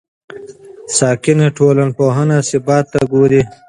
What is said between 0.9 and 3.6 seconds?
ساکنه ټولنپوهنه ثبات ته ګوري.